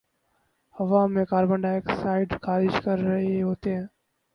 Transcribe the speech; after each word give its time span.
ہوا 0.75 1.01
میں 1.13 1.25
کاربن 1.31 1.61
ڈائی 1.61 1.77
آکسائیڈ 1.77 2.29
خارج 2.41 2.73
کررہے 2.83 3.41
ہوتے 3.41 3.75
ہیں 3.75 3.85